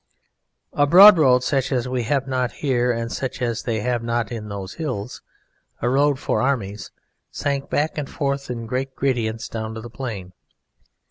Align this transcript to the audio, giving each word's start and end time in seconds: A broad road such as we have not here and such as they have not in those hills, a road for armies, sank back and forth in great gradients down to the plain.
A 0.73 0.87
broad 0.87 1.19
road 1.19 1.43
such 1.43 1.71
as 1.71 1.87
we 1.87 2.01
have 2.05 2.27
not 2.27 2.53
here 2.53 2.91
and 2.91 3.11
such 3.11 3.39
as 3.39 3.61
they 3.61 3.81
have 3.81 4.01
not 4.01 4.31
in 4.31 4.49
those 4.49 4.73
hills, 4.73 5.21
a 5.79 5.89
road 5.89 6.17
for 6.17 6.41
armies, 6.41 6.89
sank 7.29 7.69
back 7.69 7.99
and 7.99 8.09
forth 8.09 8.49
in 8.49 8.65
great 8.65 8.95
gradients 8.95 9.47
down 9.47 9.75
to 9.75 9.79
the 9.81 9.91
plain. 9.91 10.33